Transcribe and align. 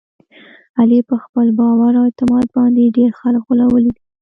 علي 0.79 0.99
په 1.09 1.15
خپل 1.23 1.47
باور 1.59 1.93
او 1.99 2.05
اعتماد 2.09 2.47
باندې 2.57 2.93
ډېر 2.97 3.09
خلک 3.19 3.41
غولولي 3.47 3.91
دي. 3.95 4.03